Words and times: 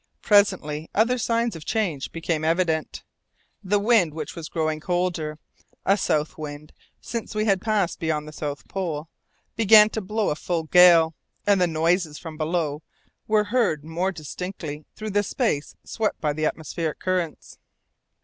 Presently 0.23 0.89
other 0.95 1.19
signs 1.19 1.55
of 1.55 1.63
change 1.63 2.11
became 2.11 2.43
evident. 2.43 3.03
The 3.63 3.77
wind, 3.77 4.15
which 4.15 4.35
was 4.35 4.49
growing 4.49 4.79
colder 4.79 5.37
a 5.85 5.95
south 5.95 6.39
wind 6.39 6.73
since 6.99 7.35
we 7.35 7.45
had 7.45 7.61
passed 7.61 7.99
beyond 7.99 8.27
the 8.27 8.31
south 8.33 8.67
pole 8.67 9.09
began 9.55 9.91
to 9.91 10.01
blow 10.01 10.31
a 10.31 10.35
full 10.35 10.63
gale, 10.63 11.13
and 11.45 11.61
the 11.61 11.67
noises 11.67 12.17
from 12.17 12.35
below 12.35 12.81
were 13.27 13.43
heard 13.53 13.85
more 13.85 14.11
distinctly 14.11 14.85
through 14.95 15.11
the 15.11 15.21
space 15.21 15.75
swept 15.83 16.19
by 16.19 16.33
the 16.33 16.47
atmospheric 16.47 16.97
currents. 16.99 17.59